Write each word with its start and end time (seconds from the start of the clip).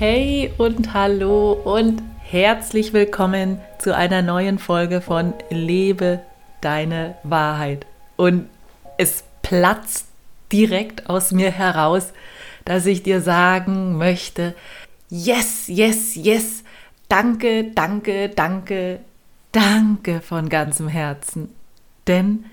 Hey 0.00 0.50
und 0.56 0.94
hallo 0.94 1.52
und 1.52 2.02
herzlich 2.20 2.94
willkommen 2.94 3.60
zu 3.78 3.94
einer 3.94 4.22
neuen 4.22 4.58
Folge 4.58 5.02
von 5.02 5.34
Lebe 5.50 6.20
deine 6.62 7.16
Wahrheit. 7.22 7.84
Und 8.16 8.48
es 8.96 9.24
platzt 9.42 10.06
direkt 10.50 11.10
aus 11.10 11.32
mir 11.32 11.50
heraus, 11.50 12.14
dass 12.64 12.86
ich 12.86 13.02
dir 13.02 13.20
sagen 13.20 13.98
möchte, 13.98 14.54
yes, 15.10 15.64
yes, 15.66 16.14
yes, 16.14 16.64
danke, 17.10 17.70
danke, 17.74 18.30
danke, 18.30 19.00
danke 19.52 20.22
von 20.22 20.48
ganzem 20.48 20.88
Herzen. 20.88 21.50
Denn 22.06 22.46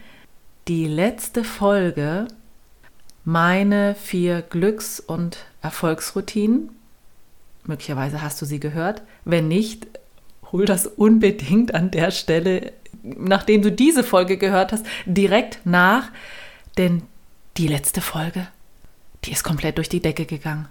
die 0.68 0.86
letzte 0.86 1.46
Folge, 1.46 2.28
meine 3.24 3.96
vier 3.96 4.42
Glücks- 4.42 5.00
und 5.00 5.46
Erfolgsroutinen, 5.62 6.72
möglicherweise 7.68 8.22
hast 8.22 8.42
du 8.42 8.46
sie 8.46 8.60
gehört, 8.60 9.02
wenn 9.26 9.48
nicht, 9.48 9.88
hol 10.52 10.66
das 10.66 10.88
unbedingt 10.88 11.74
an 11.76 11.92
der 11.92 12.12
Stelle, 12.12 12.74
nachdem 13.04 13.62
du 13.62 13.72
diese 13.72 14.04
Folge 14.04 14.38
gehört 14.38 14.72
hast, 14.72 14.86
direkt 15.06 15.60
nach, 15.66 16.10
denn 16.78 17.04
die 17.58 17.68
letzte 17.68 18.02
Folge, 18.02 18.48
die 19.26 19.32
ist 19.32 19.44
komplett 19.44 19.78
durch 19.78 19.90
die 19.90 20.02
Decke 20.02 20.26
gegangen. 20.26 20.68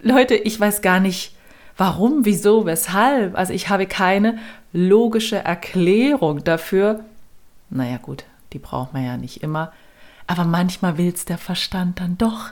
Leute, 0.00 0.34
ich 0.34 0.58
weiß 0.58 0.82
gar 0.82 1.00
nicht, 1.00 1.34
warum, 1.76 2.24
wieso, 2.24 2.66
weshalb. 2.66 3.36
Also 3.36 3.52
ich 3.52 3.68
habe 3.68 3.86
keine 3.86 4.38
logische 4.72 5.36
Erklärung 5.36 6.44
dafür. 6.44 7.04
Naja 7.70 7.98
gut, 7.98 8.24
die 8.52 8.58
braucht 8.58 8.92
man 8.92 9.04
ja 9.04 9.16
nicht 9.16 9.42
immer. 9.42 9.72
Aber 10.26 10.44
manchmal 10.44 10.98
will 10.98 11.12
es 11.12 11.24
der 11.24 11.38
Verstand 11.38 12.00
dann 12.00 12.18
doch. 12.18 12.50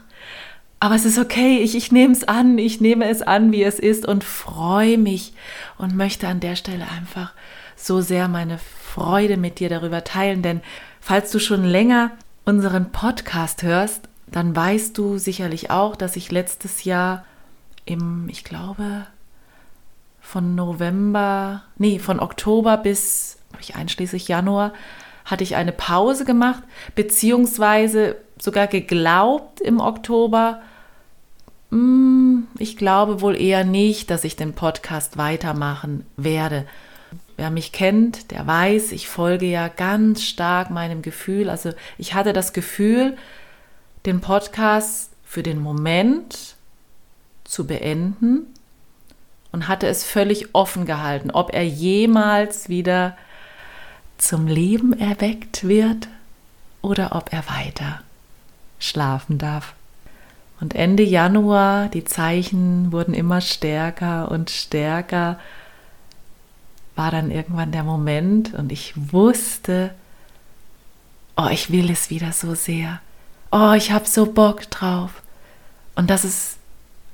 Aber 0.80 0.94
es 0.94 1.04
ist 1.04 1.18
okay, 1.18 1.58
ich, 1.58 1.76
ich 1.76 1.92
nehme 1.92 2.14
es 2.14 2.24
an, 2.24 2.56
ich 2.56 2.80
nehme 2.80 3.08
es 3.08 3.20
an, 3.20 3.52
wie 3.52 3.62
es 3.62 3.78
ist 3.78 4.06
und 4.06 4.24
freue 4.24 4.96
mich 4.96 5.34
und 5.76 5.94
möchte 5.94 6.26
an 6.26 6.40
der 6.40 6.56
Stelle 6.56 6.86
einfach 6.88 7.32
so 7.76 8.00
sehr 8.00 8.28
meine 8.28 8.58
Freude 8.58 9.36
mit 9.36 9.60
dir 9.60 9.68
darüber 9.68 10.04
teilen. 10.04 10.40
Denn 10.42 10.62
falls 11.00 11.30
du 11.30 11.38
schon 11.38 11.64
länger 11.64 12.12
unseren 12.46 12.92
Podcast 12.92 13.62
hörst, 13.62 14.08
dann 14.26 14.56
weißt 14.56 14.96
du 14.96 15.18
sicherlich 15.18 15.70
auch, 15.70 15.96
dass 15.96 16.16
ich 16.16 16.32
letztes 16.32 16.84
Jahr 16.84 17.26
im, 17.84 18.28
ich 18.30 18.42
glaube, 18.42 19.06
von 20.20 20.54
November, 20.54 21.62
nee, 21.76 21.98
von 21.98 22.20
Oktober 22.20 22.76
bis 22.78 23.38
ich 23.58 23.74
einschließlich 23.74 24.28
Januar 24.28 24.72
hatte 25.24 25.44
ich 25.44 25.56
eine 25.56 25.72
Pause 25.72 26.24
gemacht, 26.24 26.62
beziehungsweise 26.94 28.16
sogar 28.38 28.66
geglaubt 28.66 29.60
im 29.60 29.80
Oktober, 29.80 30.62
ich 32.58 32.76
glaube 32.76 33.20
wohl 33.20 33.40
eher 33.40 33.64
nicht, 33.64 34.10
dass 34.10 34.24
ich 34.24 34.36
den 34.36 34.54
Podcast 34.54 35.16
weitermachen 35.16 36.04
werde. 36.16 36.66
Wer 37.36 37.50
mich 37.50 37.72
kennt, 37.72 38.32
der 38.32 38.46
weiß, 38.46 38.92
ich 38.92 39.08
folge 39.08 39.46
ja 39.46 39.68
ganz 39.68 40.24
stark 40.24 40.70
meinem 40.70 41.00
Gefühl. 41.00 41.48
Also 41.48 41.72
ich 41.96 42.14
hatte 42.14 42.32
das 42.32 42.52
Gefühl, 42.52 43.16
den 44.04 44.20
Podcast 44.20 45.12
für 45.24 45.42
den 45.42 45.60
Moment 45.60 46.56
zu 47.44 47.66
beenden 47.66 48.46
und 49.52 49.68
hatte 49.68 49.86
es 49.86 50.04
völlig 50.04 50.54
offen 50.54 50.86
gehalten, 50.86 51.30
ob 51.30 51.52
er 51.54 51.64
jemals 51.64 52.68
wieder 52.68 53.16
zum 54.18 54.46
Leben 54.46 54.98
erweckt 54.98 55.66
wird 55.66 56.08
oder 56.82 57.14
ob 57.14 57.32
er 57.32 57.44
weiter 57.48 58.02
schlafen 58.78 59.38
darf. 59.38 59.74
Und 60.60 60.74
Ende 60.74 61.02
Januar, 61.02 61.88
die 61.88 62.04
Zeichen 62.04 62.92
wurden 62.92 63.14
immer 63.14 63.40
stärker 63.40 64.30
und 64.30 64.50
stärker, 64.50 65.38
war 66.96 67.10
dann 67.10 67.30
irgendwann 67.30 67.72
der 67.72 67.82
Moment 67.82 68.52
und 68.52 68.70
ich 68.70 68.92
wusste, 69.12 69.94
oh, 71.36 71.48
ich 71.50 71.70
will 71.70 71.90
es 71.90 72.10
wieder 72.10 72.32
so 72.32 72.54
sehr. 72.54 73.00
Oh, 73.50 73.72
ich 73.72 73.90
habe 73.90 74.06
so 74.06 74.26
Bock 74.26 74.70
drauf. 74.70 75.22
Und 75.94 76.10
das 76.10 76.24
ist, 76.24 76.58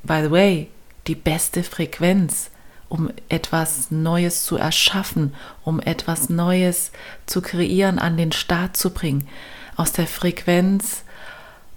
by 0.03 0.23
the 0.25 0.31
way, 0.31 0.69
die 1.07 1.15
beste 1.15 1.63
Frequenz, 1.63 2.51
um 2.89 3.11
etwas 3.29 3.93
Neues 3.93 4.45
zu 4.45 4.57
erschaffen, 4.57 5.35
um 5.65 5.81
etwas 5.81 6.29
Neues 6.29 6.91
zu 7.27 7.41
kreieren, 7.41 8.01
an 8.01 8.17
den 8.17 8.33
Start 8.33 8.77
zu 8.77 8.91
bringen. 8.91 9.29
Aus 9.77 9.93
der 9.93 10.09
Frequenz, 10.09 11.05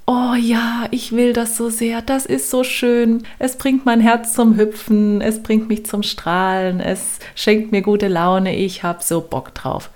oh 0.09 0.34
ja, 0.34 0.88
ich 0.90 1.12
will 1.12 1.34
das 1.34 1.56
so 1.56 1.70
sehr, 1.70 2.02
das 2.02 2.25
ist 2.25 2.50
so 2.50 2.64
schön, 2.64 3.22
es 3.38 3.58
bringt 3.58 3.86
mein 3.86 4.02
Herz 4.02 4.34
zum 4.34 4.58
Hüpfen, 4.58 5.22
es 5.22 5.44
bringt 5.44 5.70
mich 5.70 5.86
zum 5.86 6.02
Strahlen, 6.02 6.80
es 6.80 7.20
schenkt 7.36 7.72
mir 7.72 7.84
gute 7.84 8.08
Laune, 8.08 8.56
ich 8.56 8.81
habe 8.81 9.03
so 9.03 9.22
Bock 9.22 9.53
drauf. 9.53 9.92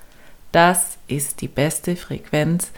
Das 0.52 0.98
ist 1.08 1.40
die 1.40 1.48
beste 1.48 1.96
Frequenz, 1.96 2.70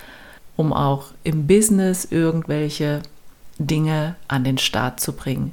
um 0.57 0.73
auch 0.73 1.09
im 1.25 1.47
Business 1.47 2.07
irgendwelche 2.11 3.03
Dinge 3.59 4.17
an 4.29 4.43
den 4.43 4.57
Start 4.57 5.01
zu 5.01 5.13
bringen. 5.13 5.53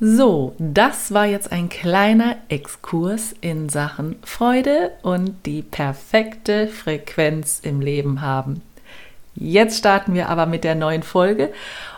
So, 0.00 0.56
das 0.58 1.14
war 1.14 1.26
jetzt 1.26 1.52
ein 1.52 1.68
kleiner 1.68 2.38
Exkurs 2.48 3.36
in 3.40 3.68
Sachen 3.68 4.16
Freude 4.24 4.90
und 5.02 5.46
die 5.46 5.62
perfekte 5.62 6.66
Frequenz 6.66 7.60
im 7.62 7.80
Leben 7.80 8.20
haben. 8.20 8.62
Jetzt 9.36 9.78
starten 9.78 10.14
wir 10.14 10.28
aber 10.28 10.46
mit 10.46 10.64
der 10.64 10.74
neuen 10.74 11.02
Folge 11.02 11.52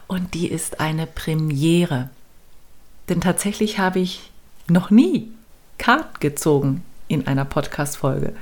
und 0.09 0.35
die 0.35 0.49
ist 0.49 0.81
eine 0.81 1.07
Premiere. 1.07 2.11
Denn 3.09 3.21
tatsächlich 3.21 3.79
habe 3.79 4.01
ich 4.01 4.31
noch 4.69 4.91
nie 4.91 5.31
Karten 5.79 6.19
gezogen 6.21 6.83
in 7.07 7.27
einer 7.27 7.45
Podcast-Folge. 7.45 8.35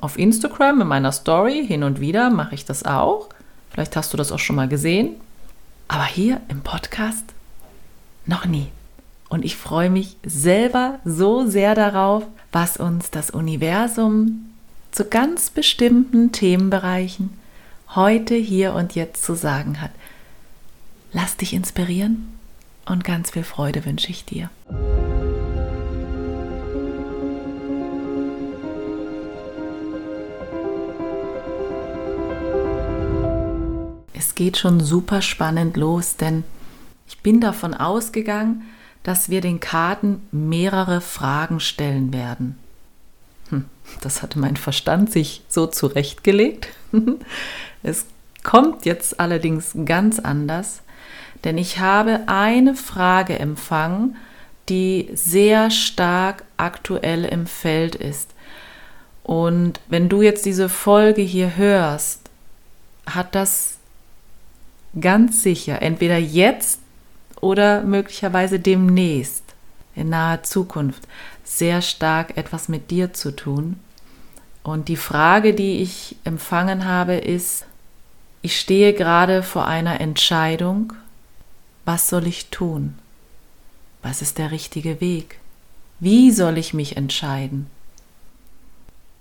Auf 0.00 0.18
Instagram 0.18 0.80
in 0.80 0.86
meiner 0.86 1.12
Story 1.12 1.66
hin 1.66 1.82
und 1.82 2.00
wieder 2.00 2.30
mache 2.30 2.54
ich 2.54 2.64
das 2.64 2.84
auch. 2.84 3.28
Vielleicht 3.70 3.96
hast 3.96 4.12
du 4.12 4.16
das 4.16 4.32
auch 4.32 4.38
schon 4.38 4.56
mal 4.56 4.68
gesehen. 4.68 5.16
Aber 5.88 6.04
hier 6.04 6.40
im 6.48 6.62
Podcast 6.62 7.24
noch 8.24 8.46
nie. 8.46 8.68
Und 9.28 9.44
ich 9.44 9.56
freue 9.56 9.90
mich 9.90 10.16
selber 10.24 11.00
so 11.04 11.46
sehr 11.46 11.74
darauf, 11.74 12.24
was 12.52 12.76
uns 12.76 13.10
das 13.10 13.30
Universum 13.30 14.52
zu 14.92 15.06
ganz 15.06 15.50
bestimmten 15.50 16.32
Themenbereichen 16.32 17.41
heute, 17.94 18.34
hier 18.34 18.72
und 18.72 18.94
jetzt 18.94 19.22
zu 19.22 19.34
sagen 19.34 19.80
hat. 19.80 19.90
Lass 21.12 21.36
dich 21.36 21.52
inspirieren 21.52 22.38
und 22.86 23.04
ganz 23.04 23.32
viel 23.32 23.44
Freude 23.44 23.84
wünsche 23.84 24.10
ich 24.10 24.24
dir. 24.24 24.48
Es 34.14 34.34
geht 34.34 34.56
schon 34.56 34.80
super 34.80 35.20
spannend 35.20 35.76
los, 35.76 36.16
denn 36.16 36.44
ich 37.06 37.18
bin 37.18 37.40
davon 37.40 37.74
ausgegangen, 37.74 38.62
dass 39.02 39.28
wir 39.28 39.40
den 39.40 39.60
Karten 39.60 40.26
mehrere 40.30 41.00
Fragen 41.00 41.60
stellen 41.60 42.12
werden. 42.12 42.56
Hm, 43.50 43.66
das 44.00 44.22
hatte 44.22 44.38
mein 44.38 44.56
Verstand 44.56 45.12
sich 45.12 45.42
so 45.48 45.66
zurechtgelegt. 45.66 46.68
es 47.82 48.06
kommt 48.42 48.84
jetzt 48.84 49.20
allerdings 49.20 49.72
ganz 49.84 50.18
anders, 50.18 50.82
denn 51.44 51.58
ich 51.58 51.78
habe 51.78 52.20
eine 52.26 52.74
Frage 52.74 53.38
empfangen, 53.38 54.16
die 54.68 55.10
sehr 55.14 55.70
stark 55.70 56.44
aktuell 56.56 57.24
im 57.24 57.46
Feld 57.46 57.94
ist. 57.94 58.30
Und 59.22 59.80
wenn 59.88 60.08
du 60.08 60.22
jetzt 60.22 60.46
diese 60.46 60.68
Folge 60.68 61.22
hier 61.22 61.56
hörst, 61.56 62.20
hat 63.06 63.34
das 63.34 63.78
ganz 65.00 65.42
sicher 65.42 65.82
entweder 65.82 66.18
jetzt 66.18 66.80
oder 67.40 67.82
möglicherweise 67.82 68.60
demnächst 68.60 69.42
in 69.94 70.08
naher 70.08 70.42
Zukunft 70.42 71.02
sehr 71.44 71.82
stark 71.82 72.36
etwas 72.36 72.68
mit 72.68 72.90
dir 72.90 73.12
zu 73.12 73.34
tun. 73.34 73.78
Und 74.62 74.88
die 74.88 74.96
Frage, 74.96 75.54
die 75.54 75.82
ich 75.82 76.16
empfangen 76.24 76.86
habe, 76.86 77.14
ist, 77.14 77.66
ich 78.42 78.58
stehe 78.58 78.92
gerade 78.92 79.42
vor 79.42 79.66
einer 79.66 80.00
Entscheidung, 80.00 80.92
was 81.84 82.08
soll 82.08 82.26
ich 82.26 82.50
tun? 82.50 82.98
Was 84.02 84.20
ist 84.20 84.38
der 84.38 84.50
richtige 84.50 85.00
Weg? 85.00 85.38
Wie 86.00 86.32
soll 86.32 86.58
ich 86.58 86.74
mich 86.74 86.96
entscheiden? 86.96 87.68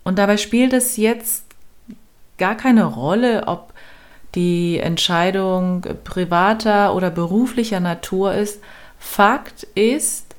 Und 0.03 0.18
dabei 0.18 0.38
spielt 0.38 0.73
es 0.73 0.97
jetzt 0.97 1.45
gar 2.39 2.56
keine 2.56 2.85
Rolle, 2.85 3.44
ob 3.47 3.71
die 4.33 4.79
Entscheidung 4.79 5.85
privater 6.03 6.95
oder 6.95 7.12
beruflicher 7.12 7.79
Natur 7.79 8.33
ist. 8.33 8.59
Fakt 8.97 9.63
ist, 9.75 10.35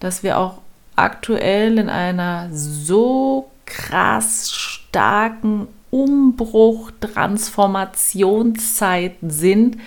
dass 0.00 0.22
wir 0.22 0.38
auch 0.38 0.58
aktuell 0.96 1.78
in 1.78 1.88
einer 1.88 2.50
so 2.52 3.50
krass 3.64 4.52
starken 4.52 5.68
Umbruch, 5.90 6.90
Transformationszeit 7.00 9.16
sind, 9.22 9.78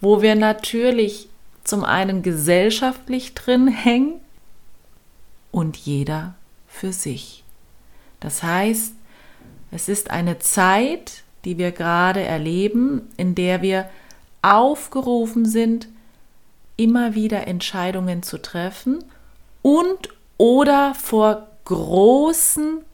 wo 0.00 0.22
wir 0.22 0.34
natürlich 0.34 1.28
zum 1.64 1.84
einen 1.84 2.22
gesellschaftlich 2.22 3.34
drin 3.34 3.68
hängen 3.68 4.14
und 5.50 5.76
jeder 5.76 6.34
für 6.66 6.92
sich. 6.92 7.44
Das 8.20 8.42
heißt, 8.42 8.94
es 9.70 9.88
ist 9.88 10.10
eine 10.10 10.38
Zeit, 10.38 11.22
die 11.44 11.58
wir 11.58 11.72
gerade 11.72 12.22
erleben, 12.22 13.08
in 13.16 13.34
der 13.34 13.62
wir 13.62 13.88
aufgerufen 14.42 15.46
sind, 15.46 15.88
immer 16.76 17.14
wieder 17.14 17.46
Entscheidungen 17.46 18.22
zu 18.22 18.38
treffen 18.38 19.04
und 19.62 20.08
oder 20.36 20.94
vor 20.94 21.46
großen, 21.64 22.84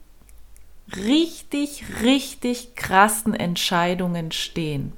richtig, 0.95 1.83
richtig 2.03 2.75
krassen 2.75 3.33
Entscheidungen 3.33 4.31
stehen. 4.31 4.93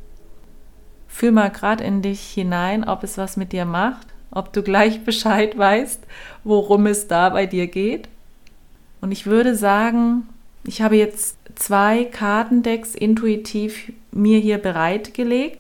Fühl 1.07 1.31
mal 1.31 1.49
gerade 1.49 1.83
in 1.83 2.01
dich 2.01 2.21
hinein, 2.21 2.87
ob 2.87 3.03
es 3.03 3.17
was 3.17 3.37
mit 3.37 3.51
dir 3.51 3.65
macht, 3.65 4.07
ob 4.31 4.53
du 4.53 4.63
gleich 4.63 5.03
Bescheid 5.05 5.57
weißt, 5.57 6.01
worum 6.43 6.87
es 6.87 7.07
da 7.07 7.29
bei 7.29 7.45
dir 7.45 7.67
geht. 7.67 8.07
Und 9.01 9.11
ich 9.11 9.25
würde 9.25 9.55
sagen, 9.55 10.27
ich 10.63 10.81
habe 10.81 10.95
jetzt 10.95 11.37
zwei 11.55 12.05
Kartendecks 12.05 12.95
intuitiv 12.95 13.91
mir 14.11 14.39
hier 14.39 14.57
bereitgelegt 14.57 15.59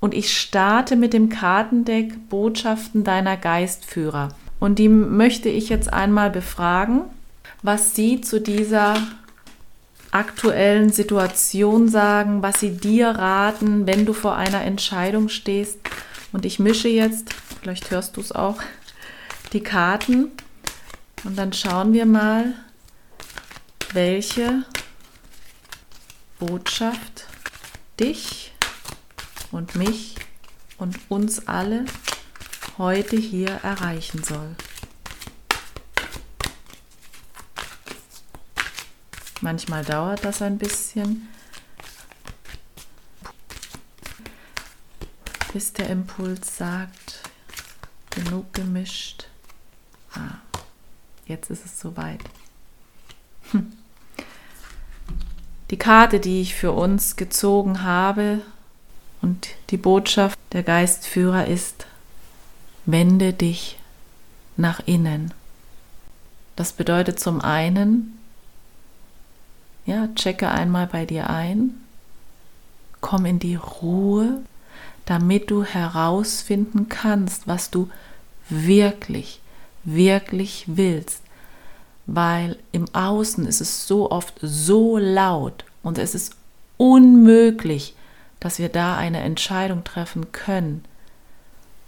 und 0.00 0.14
ich 0.14 0.36
starte 0.38 0.94
mit 0.94 1.12
dem 1.12 1.28
Kartendeck 1.28 2.28
Botschaften 2.28 3.02
deiner 3.02 3.36
Geistführer. 3.36 4.28
Und 4.60 4.78
die 4.78 4.88
möchte 4.88 5.48
ich 5.48 5.68
jetzt 5.68 5.92
einmal 5.92 6.30
befragen, 6.30 7.02
was 7.62 7.94
sie 7.94 8.20
zu 8.20 8.40
dieser 8.40 8.96
aktuellen 10.10 10.92
Situation 10.92 11.88
sagen, 11.88 12.42
was 12.42 12.60
sie 12.60 12.76
dir 12.76 13.08
raten, 13.08 13.86
wenn 13.86 14.06
du 14.06 14.12
vor 14.12 14.36
einer 14.36 14.62
Entscheidung 14.62 15.28
stehst. 15.28 15.78
Und 16.32 16.44
ich 16.44 16.58
mische 16.58 16.88
jetzt, 16.88 17.34
vielleicht 17.60 17.90
hörst 17.90 18.16
du 18.16 18.20
es 18.20 18.32
auch, 18.32 18.58
die 19.52 19.62
Karten. 19.62 20.32
Und 21.24 21.36
dann 21.36 21.52
schauen 21.52 21.92
wir 21.92 22.06
mal, 22.06 22.54
welche 23.92 24.64
Botschaft 26.38 27.26
dich 27.98 28.52
und 29.50 29.74
mich 29.74 30.16
und 30.78 30.98
uns 31.08 31.48
alle 31.48 31.86
heute 32.78 33.16
hier 33.16 33.48
erreichen 33.62 34.22
soll. 34.22 34.54
Manchmal 39.46 39.84
dauert 39.84 40.24
das 40.24 40.42
ein 40.42 40.58
bisschen, 40.58 41.28
bis 45.52 45.72
der 45.72 45.88
Impuls 45.88 46.56
sagt, 46.56 47.20
genug 48.10 48.52
gemischt. 48.52 49.28
Ah, 50.12 50.38
jetzt 51.26 51.48
ist 51.48 51.64
es 51.64 51.78
soweit. 51.78 52.18
Hm. 53.52 53.72
Die 55.70 55.78
Karte, 55.78 56.18
die 56.18 56.40
ich 56.40 56.56
für 56.56 56.72
uns 56.72 57.14
gezogen 57.14 57.84
habe 57.84 58.40
und 59.22 59.50
die 59.70 59.76
Botschaft 59.76 60.36
der 60.50 60.64
Geistführer 60.64 61.46
ist, 61.46 61.86
wende 62.84 63.32
dich 63.32 63.78
nach 64.56 64.80
innen. 64.86 65.32
Das 66.56 66.72
bedeutet 66.72 67.20
zum 67.20 67.40
einen, 67.40 68.18
ja, 69.86 70.08
checke 70.14 70.50
einmal 70.50 70.88
bei 70.88 71.06
dir 71.06 71.30
ein, 71.30 71.80
komm 73.00 73.24
in 73.24 73.38
die 73.38 73.54
Ruhe, 73.54 74.40
damit 75.04 75.50
du 75.50 75.62
herausfinden 75.62 76.88
kannst, 76.88 77.46
was 77.46 77.70
du 77.70 77.88
wirklich, 78.48 79.40
wirklich 79.84 80.64
willst. 80.66 81.22
Weil 82.06 82.58
im 82.72 82.86
Außen 82.92 83.46
ist 83.46 83.60
es 83.60 83.86
so 83.86 84.10
oft 84.10 84.34
so 84.42 84.98
laut 84.98 85.64
und 85.82 85.98
es 85.98 86.14
ist 86.14 86.34
unmöglich, 86.76 87.94
dass 88.40 88.58
wir 88.58 88.68
da 88.68 88.96
eine 88.96 89.20
Entscheidung 89.20 89.84
treffen 89.84 90.32
können. 90.32 90.84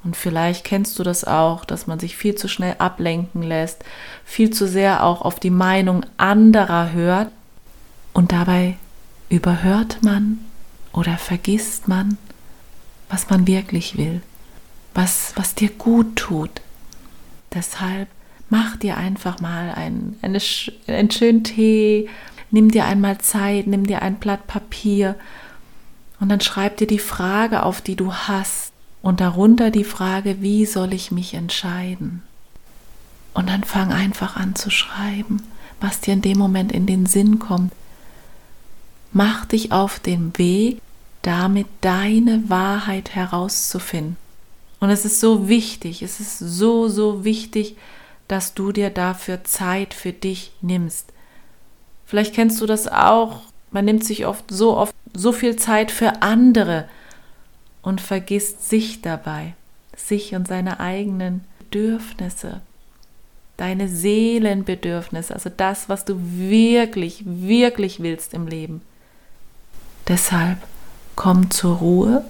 Und 0.04 0.16
vielleicht 0.16 0.64
kennst 0.64 0.98
du 0.98 1.02
das 1.02 1.24
auch, 1.24 1.64
dass 1.64 1.88
man 1.88 1.98
sich 1.98 2.16
viel 2.16 2.36
zu 2.36 2.46
schnell 2.46 2.76
ablenken 2.78 3.42
lässt, 3.42 3.84
viel 4.24 4.50
zu 4.50 4.68
sehr 4.68 5.04
auch 5.04 5.22
auf 5.22 5.40
die 5.40 5.50
Meinung 5.50 6.06
anderer 6.16 6.92
hört 6.92 7.30
und 8.18 8.32
dabei 8.32 8.76
überhört 9.28 10.02
man 10.02 10.40
oder 10.92 11.18
vergisst 11.18 11.86
man, 11.86 12.18
was 13.08 13.30
man 13.30 13.46
wirklich 13.46 13.96
will, 13.96 14.22
was, 14.92 15.34
was 15.36 15.54
dir 15.54 15.68
gut 15.68 16.16
tut. 16.16 16.50
Deshalb 17.54 18.08
mach 18.50 18.76
dir 18.76 18.96
einfach 18.96 19.38
mal 19.38 19.70
einen, 19.70 20.18
eine, 20.20 20.40
einen 20.88 21.12
schönen 21.12 21.44
Tee, 21.44 22.08
nimm 22.50 22.72
dir 22.72 22.86
einmal 22.86 23.18
Zeit, 23.18 23.68
nimm 23.68 23.86
dir 23.86 24.02
ein 24.02 24.16
Blatt 24.16 24.48
Papier 24.48 25.14
und 26.18 26.28
dann 26.28 26.40
schreib 26.40 26.76
dir 26.78 26.88
die 26.88 26.98
Frage 26.98 27.62
auf, 27.62 27.80
die 27.80 27.94
du 27.94 28.12
hast 28.12 28.72
und 29.00 29.20
darunter 29.20 29.70
die 29.70 29.84
Frage, 29.84 30.42
wie 30.42 30.66
soll 30.66 30.92
ich 30.92 31.12
mich 31.12 31.34
entscheiden? 31.34 32.24
Und 33.32 33.48
dann 33.48 33.62
fang 33.62 33.92
einfach 33.92 34.34
an 34.34 34.56
zu 34.56 34.70
schreiben, 34.70 35.40
was 35.80 36.00
dir 36.00 36.14
in 36.14 36.22
dem 36.22 36.38
Moment 36.38 36.72
in 36.72 36.86
den 36.86 37.06
Sinn 37.06 37.38
kommt. 37.38 37.70
Mach 39.12 39.46
dich 39.46 39.72
auf 39.72 39.98
den 39.98 40.36
Weg, 40.36 40.80
damit 41.22 41.66
deine 41.80 42.48
Wahrheit 42.48 43.14
herauszufinden. 43.14 44.16
Und 44.80 44.90
es 44.90 45.04
ist 45.04 45.20
so 45.20 45.48
wichtig, 45.48 46.02
es 46.02 46.20
ist 46.20 46.38
so, 46.38 46.88
so 46.88 47.24
wichtig, 47.24 47.76
dass 48.28 48.54
du 48.54 48.72
dir 48.72 48.90
dafür 48.90 49.44
Zeit 49.44 49.94
für 49.94 50.12
dich 50.12 50.52
nimmst. 50.60 51.12
Vielleicht 52.06 52.34
kennst 52.34 52.60
du 52.60 52.66
das 52.66 52.86
auch, 52.86 53.40
man 53.70 53.84
nimmt 53.84 54.04
sich 54.04 54.26
oft 54.26 54.44
so 54.50 54.76
oft 54.76 54.94
so 55.14 55.32
viel 55.32 55.56
Zeit 55.56 55.90
für 55.90 56.22
andere 56.22 56.88
und 57.82 58.00
vergisst 58.00 58.68
sich 58.68 59.02
dabei, 59.02 59.54
sich 59.96 60.34
und 60.34 60.46
seine 60.46 60.80
eigenen 60.80 61.44
Bedürfnisse, 61.58 62.60
deine 63.56 63.88
Seelenbedürfnisse, 63.88 65.34
also 65.34 65.50
das, 65.54 65.88
was 65.88 66.04
du 66.04 66.16
wirklich, 66.18 67.22
wirklich 67.26 68.00
willst 68.00 68.32
im 68.32 68.46
Leben. 68.46 68.82
Deshalb 70.06 70.58
komm 71.16 71.50
zur 71.50 71.78
Ruhe 71.78 72.24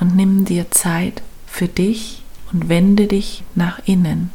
und 0.00 0.14
nimm 0.14 0.44
dir 0.44 0.70
Zeit 0.70 1.22
für 1.46 1.68
dich 1.68 2.22
und 2.52 2.68
wende 2.68 3.06
dich 3.06 3.42
nach 3.54 3.80
innen. 3.86 4.30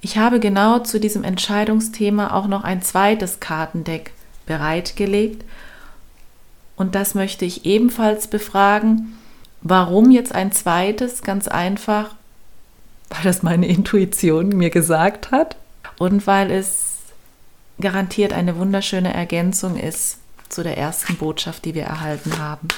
Ich 0.00 0.16
habe 0.16 0.40
genau 0.40 0.78
zu 0.78 0.98
diesem 0.98 1.24
Entscheidungsthema 1.24 2.32
auch 2.32 2.46
noch 2.46 2.64
ein 2.64 2.80
zweites 2.80 3.40
Kartendeck 3.40 4.12
bereitgelegt 4.46 5.44
und 6.76 6.94
das 6.94 7.14
möchte 7.14 7.44
ich 7.44 7.66
ebenfalls 7.66 8.28
befragen. 8.28 9.18
Warum 9.60 10.10
jetzt 10.10 10.34
ein 10.34 10.52
zweites? 10.52 11.22
Ganz 11.22 11.46
einfach, 11.48 12.14
weil 13.10 13.22
das 13.24 13.42
meine 13.42 13.66
Intuition 13.66 14.48
mir 14.48 14.70
gesagt 14.70 15.30
hat 15.30 15.56
und 15.98 16.26
weil 16.26 16.50
es 16.50 16.96
garantiert 17.80 18.32
eine 18.32 18.56
wunderschöne 18.56 19.12
Ergänzung 19.12 19.76
ist 19.76 20.18
zu 20.50 20.62
der 20.62 20.76
ersten 20.76 21.16
Botschaft, 21.16 21.64
die 21.64 21.74
wir 21.74 21.84
erhalten 21.84 22.36
haben. 22.38 22.68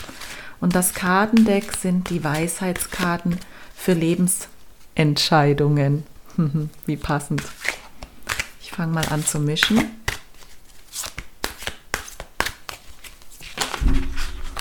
Und 0.60 0.76
das 0.76 0.94
Kartendeck 0.94 1.76
sind 1.76 2.10
die 2.10 2.22
Weisheitskarten 2.22 3.40
für 3.74 3.94
Lebensentscheidungen. 3.94 6.04
Wie 6.86 6.96
passend. 6.96 7.42
Ich 8.60 8.70
fange 8.70 8.92
mal 8.92 9.06
an 9.10 9.24
zu 9.24 9.40
mischen. 9.40 9.90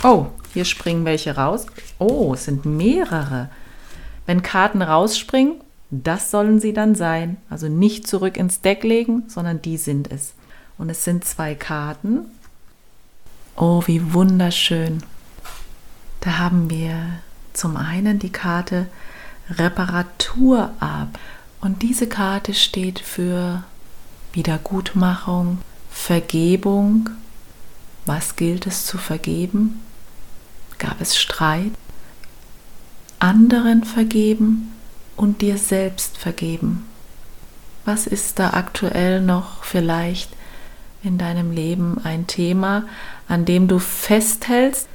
Oh, 0.03 0.25
hier 0.53 0.65
springen 0.65 1.05
welche 1.05 1.35
raus. 1.35 1.67
Oh, 1.99 2.33
es 2.33 2.45
sind 2.45 2.65
mehrere. 2.65 3.51
Wenn 4.25 4.41
Karten 4.41 4.81
rausspringen, 4.81 5.61
das 5.91 6.31
sollen 6.31 6.59
sie 6.59 6.73
dann 6.73 6.95
sein. 6.95 7.37
Also 7.49 7.67
nicht 7.67 8.07
zurück 8.07 8.37
ins 8.37 8.61
Deck 8.61 8.83
legen, 8.83 9.23
sondern 9.27 9.61
die 9.61 9.77
sind 9.77 10.11
es. 10.11 10.33
Und 10.77 10.89
es 10.89 11.03
sind 11.03 11.25
zwei 11.25 11.53
Karten. 11.53 12.25
Oh, 13.55 13.83
wie 13.85 14.13
wunderschön. 14.13 15.03
Da 16.21 16.37
haben 16.37 16.69
wir 16.69 17.19
zum 17.53 17.77
einen 17.77 18.19
die 18.19 18.31
Karte 18.31 18.87
Reparatur 19.49 20.71
ab. 20.79 21.19
Und 21.59 21.81
diese 21.81 22.07
Karte 22.07 22.53
steht 22.53 22.99
für 22.99 23.63
Wiedergutmachung, 24.33 25.59
Vergebung. 25.91 27.09
Was 28.05 28.35
gilt 28.35 28.65
es 28.65 28.85
zu 28.85 28.97
vergeben? 28.97 29.81
Gab 30.79 31.01
es 31.01 31.17
Streit? 31.17 31.73
Anderen 33.19 33.83
vergeben 33.83 34.71
und 35.15 35.41
dir 35.41 35.57
selbst 35.57 36.17
vergeben? 36.17 36.87
Was 37.85 38.07
ist 38.07 38.39
da 38.39 38.51
aktuell 38.51 39.21
noch 39.21 39.63
vielleicht 39.63 40.31
in 41.03 41.17
deinem 41.17 41.51
Leben 41.51 41.99
ein 42.03 42.27
Thema, 42.27 42.83
an 43.31 43.45
dem 43.45 43.67
du 43.67 43.79
festhältst, 43.79 44.87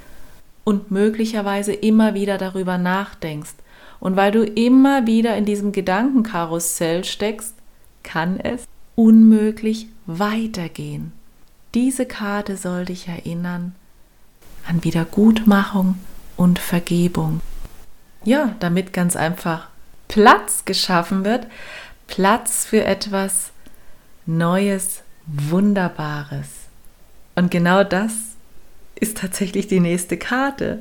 und 0.67 0.91
möglicherweise 0.91 1.73
immer 1.73 2.15
wieder 2.15 2.39
darüber 2.39 2.77
nachdenkst. 2.77 3.55
Und 4.01 4.17
weil 4.17 4.33
du 4.33 4.45
immer 4.45 5.07
wieder 5.07 5.37
in 5.37 5.45
diesem 5.45 5.71
Gedankenkarussell 5.71 7.05
steckst, 7.05 7.55
kann 8.03 8.41
es 8.41 8.65
unmöglich 8.97 9.87
weitergehen. 10.07 11.13
Diese 11.75 12.05
Karte 12.05 12.57
soll 12.57 12.85
dich 12.85 13.07
erinnern 13.07 13.77
an 14.67 14.83
Wiedergutmachung 14.83 15.99
und 16.37 16.59
Vergebung. 16.59 17.41
Ja, 18.25 18.57
damit 18.59 18.93
ganz 18.93 19.15
einfach 19.15 19.69
Platz 20.09 20.65
geschaffen 20.65 21.25
wird, 21.25 21.47
Platz 22.09 22.65
für 22.65 22.85
etwas 22.85 23.53
Neues, 24.27 25.03
Wunderbares. 25.27 26.49
Und 27.37 27.53
genau 27.53 27.85
das 27.85 28.13
ist 28.99 29.19
tatsächlich 29.19 29.67
die 29.67 29.81
nächste 29.81 30.17
Karte. 30.17 30.81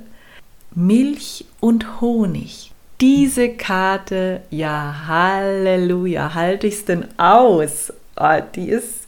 Milch 0.74 1.46
und 1.60 2.02
Honig. 2.02 2.72
Diese 3.02 3.50
Karte, 3.50 4.42
ja, 4.50 5.04
Halleluja, 5.08 6.34
halte 6.34 6.68
ich 6.68 6.76
es 6.76 6.86
denn 6.86 7.08
aus? 7.18 7.92
Oh, 8.16 8.40
die 8.56 8.70
ist, 8.70 9.08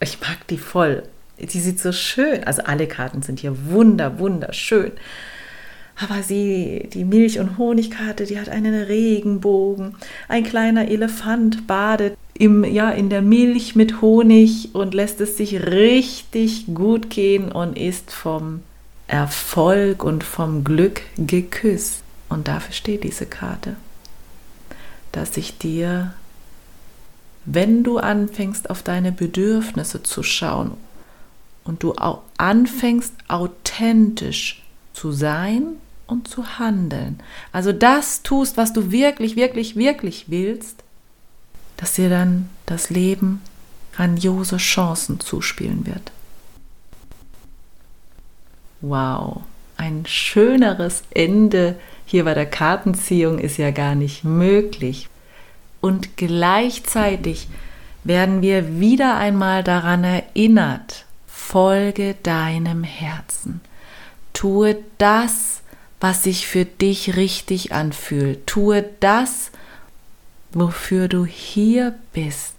ich 0.00 0.20
mag 0.20 0.46
die 0.48 0.58
voll. 0.58 1.04
Die 1.38 1.60
sieht 1.60 1.78
so 1.78 1.92
schön, 1.92 2.42
also 2.42 2.62
alle 2.62 2.88
Karten 2.88 3.22
sind 3.22 3.38
hier 3.38 3.70
wunder, 3.70 4.18
wunderschön. 4.18 4.92
Aber 6.00 6.22
sie, 6.22 6.88
die 6.92 7.04
Milch- 7.04 7.40
und 7.40 7.58
Honigkarte, 7.58 8.24
die 8.24 8.38
hat 8.38 8.48
einen 8.48 8.74
Regenbogen. 8.74 9.96
Ein 10.28 10.44
kleiner 10.44 10.88
Elefant 10.88 11.66
badet 11.66 12.16
im, 12.34 12.62
ja, 12.62 12.90
in 12.90 13.10
der 13.10 13.22
Milch 13.22 13.74
mit 13.74 14.00
Honig 14.00 14.74
und 14.74 14.94
lässt 14.94 15.20
es 15.20 15.36
sich 15.36 15.60
richtig 15.60 16.66
gut 16.72 17.10
gehen 17.10 17.50
und 17.50 17.76
ist 17.76 18.12
vom 18.12 18.60
Erfolg 19.08 20.04
und 20.04 20.22
vom 20.22 20.62
Glück 20.62 21.02
geküsst. 21.16 22.04
Und 22.28 22.46
dafür 22.46 22.74
steht 22.74 23.02
diese 23.02 23.26
Karte, 23.26 23.74
dass 25.10 25.36
ich 25.36 25.58
dir, 25.58 26.14
wenn 27.44 27.82
du 27.82 27.98
anfängst 27.98 28.70
auf 28.70 28.84
deine 28.84 29.10
Bedürfnisse 29.10 30.04
zu 30.04 30.22
schauen 30.22 30.74
und 31.64 31.82
du 31.82 31.94
auch 31.94 32.20
anfängst 32.36 33.14
authentisch 33.26 34.62
zu 34.92 35.10
sein 35.10 35.78
und 36.08 36.26
zu 36.26 36.58
handeln. 36.58 37.20
Also 37.52 37.72
das 37.72 38.22
tust, 38.22 38.56
was 38.56 38.72
du 38.72 38.90
wirklich, 38.90 39.36
wirklich, 39.36 39.76
wirklich 39.76 40.24
willst, 40.28 40.82
dass 41.76 41.92
dir 41.94 42.10
dann 42.10 42.50
das 42.66 42.90
Leben 42.90 43.40
grandiose 43.94 44.56
Chancen 44.56 45.20
zuspielen 45.20 45.86
wird. 45.86 46.10
Wow, 48.80 49.42
ein 49.76 50.04
schöneres 50.06 51.02
Ende 51.10 51.76
hier 52.04 52.24
bei 52.24 52.34
der 52.34 52.46
Kartenziehung 52.46 53.38
ist 53.38 53.58
ja 53.58 53.70
gar 53.70 53.94
nicht 53.94 54.24
möglich. 54.24 55.08
Und 55.80 56.16
gleichzeitig 56.16 57.48
werden 58.02 58.40
wir 58.40 58.80
wieder 58.80 59.16
einmal 59.16 59.62
daran 59.62 60.04
erinnert, 60.04 61.04
folge 61.26 62.14
deinem 62.22 62.82
Herzen. 62.82 63.60
Tue 64.32 64.78
das, 64.98 65.62
was 66.00 66.22
sich 66.22 66.46
für 66.46 66.64
dich 66.64 67.16
richtig 67.16 67.72
anfühlt. 67.72 68.46
Tue 68.46 68.84
das, 69.00 69.50
wofür 70.52 71.08
du 71.08 71.24
hier 71.24 71.94
bist. 72.12 72.54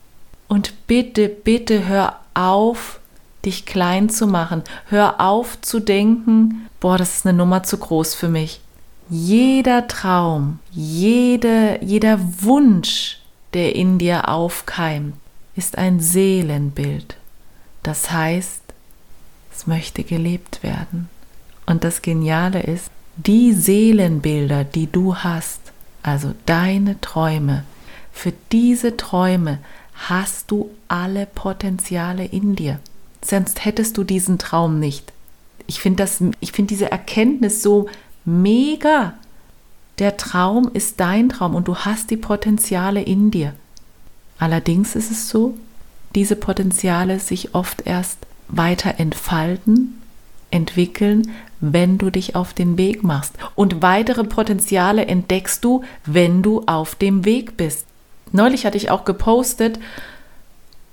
Und 0.47 0.87
bitte, 0.87 1.29
bitte 1.29 1.87
hör 1.87 2.19
auf, 2.33 2.99
dich 3.45 3.65
klein 3.65 4.09
zu 4.09 4.27
machen. 4.27 4.63
Hör 4.87 5.21
auf 5.21 5.61
zu 5.61 5.79
denken, 5.79 6.67
boah, 6.79 6.97
das 6.97 7.17
ist 7.17 7.25
eine 7.25 7.37
Nummer 7.37 7.63
zu 7.63 7.77
groß 7.77 8.15
für 8.15 8.29
mich. 8.29 8.59
Jeder 9.09 9.87
Traum, 9.87 10.59
jede, 10.71 11.79
jeder 11.83 12.19
Wunsch, 12.43 13.19
der 13.53 13.75
in 13.75 13.97
dir 13.97 14.29
aufkeimt, 14.29 15.15
ist 15.55 15.77
ein 15.77 15.99
Seelenbild. 15.99 17.15
Das 17.81 18.11
heißt, 18.11 18.61
es 19.51 19.67
möchte 19.67 20.03
gelebt 20.03 20.61
werden. 20.63 21.09
Und 21.65 21.83
das 21.83 22.01
Geniale 22.01 22.61
ist, 22.61 22.91
die 23.25 23.53
Seelenbilder, 23.53 24.63
die 24.63 24.89
du 24.89 25.15
hast, 25.15 25.59
also 26.03 26.33
deine 26.45 26.99
Träume, 27.01 27.65
für 28.13 28.33
diese 28.51 28.95
Träume 28.95 29.59
hast 29.93 30.51
du 30.51 30.69
alle 30.87 31.25
Potenziale 31.25 32.25
in 32.25 32.55
dir. 32.55 32.79
Sonst 33.21 33.65
hättest 33.65 33.97
du 33.97 34.05
diesen 34.05 34.37
Traum 34.37 34.79
nicht. 34.79 35.11
Ich 35.67 35.81
finde 35.81 36.07
find 36.07 36.71
diese 36.71 36.91
Erkenntnis 36.91 37.61
so 37.61 37.89
mega. 38.23 39.13
Der 39.99 40.15
Traum 40.15 40.71
ist 40.73 41.01
dein 41.01 41.27
Traum 41.27 41.55
und 41.55 41.67
du 41.67 41.75
hast 41.75 42.11
die 42.11 42.17
Potenziale 42.17 43.01
in 43.01 43.31
dir. 43.31 43.53
Allerdings 44.37 44.95
ist 44.95 45.11
es 45.11 45.27
so, 45.27 45.57
diese 46.15 46.37
Potenziale 46.37 47.19
sich 47.19 47.53
oft 47.53 47.85
erst 47.85 48.19
weiter 48.47 48.95
entfalten, 48.97 50.01
entwickeln, 50.51 51.31
wenn 51.59 51.97
du 51.97 52.09
dich 52.09 52.35
auf 52.35 52.53
den 52.53 52.77
Weg 52.77 53.03
machst. 53.03 53.33
Und 53.55 53.81
weitere 53.81 54.23
Potenziale 54.23 55.05
entdeckst 55.05 55.63
du, 55.63 55.83
wenn 56.05 56.41
du 56.41 56.63
auf 56.65 56.95
dem 56.95 57.25
Weg 57.25 57.57
bist. 57.57 57.85
Neulich 58.31 58.65
hatte 58.65 58.77
ich 58.77 58.91
auch 58.91 59.05
gepostet, 59.05 59.79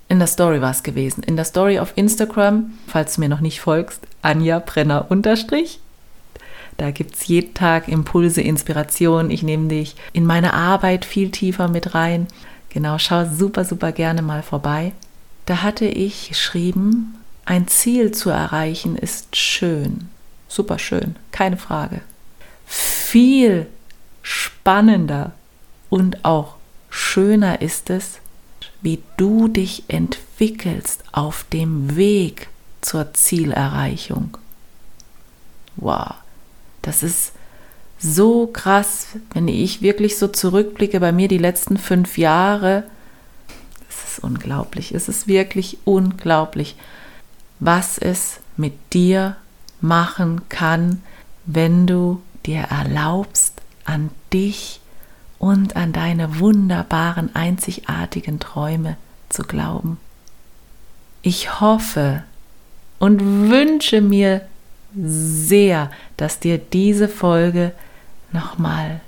in 0.09 0.19
der 0.19 0.29
Story 0.29 0.61
war 0.61 0.71
es 0.71 0.83
gewesen, 0.83 1.23
in 1.25 1.35
der 1.37 1.45
Story 1.45 1.81
auf 1.81 1.93
Instagram, 1.97 2.75
falls 2.87 3.17
du 3.17 3.21
mir 3.21 3.29
noch 3.29 3.41
nicht 3.41 3.61
folgst, 3.61 4.01
Anja 4.23 4.61
Brenner 4.61 5.07
unterstrich. 5.11 5.81
Da 6.77 6.91
gibt 6.91 7.17
es 7.17 7.27
jeden 7.27 7.55
Tag 7.55 7.89
Impulse, 7.89 8.41
Inspiration. 8.41 9.31
Ich 9.31 9.43
nehme 9.43 9.69
dich 9.69 9.97
in 10.13 10.27
meine 10.27 10.53
Arbeit 10.53 11.05
viel 11.05 11.31
tiefer 11.31 11.69
mit 11.69 11.95
rein. 11.95 12.27
Genau, 12.69 12.99
schau 12.99 13.25
super, 13.25 13.65
super 13.65 13.93
gerne 13.93 14.23
mal 14.23 14.43
vorbei. 14.43 14.93
Da 15.47 15.63
hatte 15.63 15.87
ich 15.87 16.29
geschrieben, 16.29 17.15
ein 17.47 17.69
Ziel 17.69 18.11
zu 18.11 18.29
erreichen 18.31 18.97
ist 18.97 19.37
schön. 19.37 20.11
Super 20.49 20.79
schön, 20.79 21.17
keine 21.31 21.57
Frage. 21.57 22.03
Viel 22.67 23.69
spannender 24.21 25.33
und 25.88 26.25
auch 26.25 26.57
schöner 26.91 27.62
ist 27.62 27.88
es, 27.88 28.19
wie 28.83 29.03
du 29.17 29.49
dich 29.49 29.85
entwickelst 29.88 31.05
auf 31.12 31.45
dem 31.53 31.97
Weg 31.97 32.49
zur 32.81 33.15
Zielerreichung. 33.15 34.37
Wow, 35.76 36.15
das 36.83 37.03
ist 37.03 37.33
so 37.99 38.49
krass, 38.49 39.09
wenn 39.33 39.47
ich 39.49 39.83
wirklich 39.83 40.19
so 40.19 40.29
zurückblicke 40.29 40.99
bei 40.99 41.12
mir 41.12 41.29
die 41.29 41.38
letzten 41.38 41.79
fünf 41.79 42.19
Jahre. 42.19 42.85
Es 43.88 44.12
ist 44.12 44.25
unglaublich, 44.25 44.93
es 44.93 45.09
ist 45.09 45.29
wirklich 45.29 45.79
unglaublich 45.85 46.76
was 47.61 47.99
es 47.99 48.41
mit 48.57 48.75
dir 48.93 49.37
machen 49.81 50.49
kann, 50.49 51.03
wenn 51.45 51.87
du 51.87 52.23
dir 52.45 52.61
erlaubst, 52.61 53.61
an 53.85 54.11
dich 54.33 54.81
und 55.39 55.77
an 55.77 55.93
deine 55.93 56.39
wunderbaren, 56.39 57.35
einzigartigen 57.35 58.41
Träume 58.41 58.97
zu 59.29 59.43
glauben. 59.43 59.99
Ich 61.23 61.61
hoffe 61.61 62.25
und 62.99 63.51
wünsche 63.51 64.01
mir 64.01 64.43
sehr, 64.95 65.91
dass 66.17 66.41
dir 66.41 66.59
diese 66.59 67.09
Folge 67.09 67.73
nochmal 68.33 69.01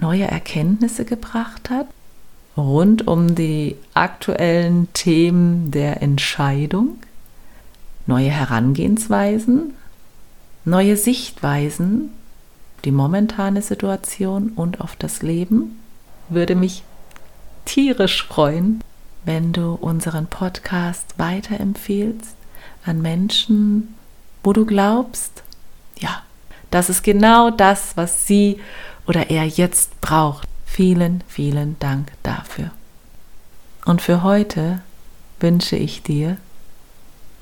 neue 0.00 0.24
Erkenntnisse 0.24 1.04
gebracht 1.04 1.70
hat 1.70 1.86
rund 2.56 3.06
um 3.06 3.34
die 3.34 3.76
aktuellen 3.94 4.88
Themen 4.92 5.70
der 5.70 6.02
Entscheidung 6.02 6.98
neue 8.06 8.30
Herangehensweisen, 8.30 9.74
neue 10.64 10.96
Sichtweisen, 10.96 12.10
die 12.84 12.92
momentane 12.92 13.62
Situation 13.62 14.52
und 14.56 14.80
auf 14.80 14.96
das 14.96 15.22
Leben. 15.22 15.80
Würde 16.28 16.54
mich 16.54 16.82
tierisch 17.64 18.26
freuen, 18.26 18.82
wenn 19.24 19.52
du 19.52 19.74
unseren 19.74 20.26
Podcast 20.26 21.18
weiterempfehlst 21.18 22.36
an 22.84 23.00
Menschen, 23.00 23.94
wo 24.42 24.52
du 24.52 24.66
glaubst, 24.66 25.42
ja, 25.98 26.22
das 26.70 26.90
ist 26.90 27.02
genau 27.02 27.50
das, 27.50 27.96
was 27.96 28.26
sie 28.26 28.60
oder 29.06 29.30
er 29.30 29.44
jetzt 29.44 30.00
braucht. 30.00 30.46
Vielen, 30.66 31.22
vielen 31.28 31.78
Dank 31.78 32.12
dafür. 32.22 32.70
Und 33.84 34.02
für 34.02 34.22
heute 34.22 34.80
wünsche 35.40 35.76
ich 35.76 36.02
dir 36.02 36.36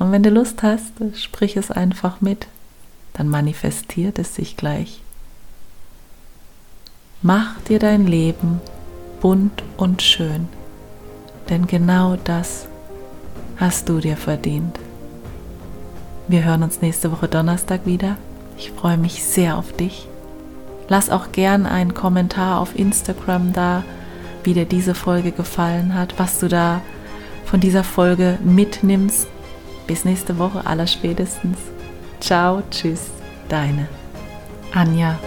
und 0.03 0.11
wenn 0.11 0.25
du 0.25 0.31
Lust 0.31 0.65
hast, 0.65 0.95
sprich 1.15 1.57
es 1.57 1.71
einfach 1.71 2.21
mit, 2.21 2.49
dann 3.13 3.29
manifestiert 3.29 4.19
es 4.19 4.35
sich 4.35 4.57
gleich. 4.57 5.01
Mach 7.23 7.61
dir 7.69 7.79
dein 7.79 8.09
Leben 8.09 8.61
bunt 9.21 9.63
und 9.77 10.03
schön, 10.03 10.49
denn 11.49 11.69
genau 11.69 12.17
das 12.17 12.67
hast 13.59 13.89
du 13.89 14.01
dir 14.01 14.17
verdient. 14.17 14.77
Wir 16.27 16.43
hören 16.43 16.65
uns 16.65 16.83
nächste 16.83 17.13
Woche 17.13 17.29
Donnerstag 17.29 17.87
wieder. 17.87 18.17
Ich 18.59 18.73
freue 18.73 18.99
mich 18.99 19.23
sehr 19.23 19.57
auf 19.57 19.73
dich. 19.73 20.09
Lass 20.89 21.11
auch 21.11 21.31
gern 21.31 21.65
einen 21.65 21.95
Kommentar 21.95 22.59
auf 22.59 22.77
Instagram 22.77 23.53
da, 23.53 23.85
wie 24.43 24.55
dir 24.55 24.65
diese 24.67 24.97
Folge 24.97 25.31
gefallen 25.31 25.95
hat, 25.95 26.19
was 26.19 26.41
du 26.41 26.49
da 26.49 26.81
von 27.45 27.61
dieser 27.61 27.85
Folge 27.85 28.41
mitnimmst. 28.43 29.29
Bis 29.87 30.05
nächste 30.05 30.39
Woche, 30.39 30.67
aller 30.67 30.87
spätestens. 30.87 31.59
Ciao, 32.21 32.63
tschüss, 32.71 33.11
deine 33.49 33.89
Anja. 34.73 35.19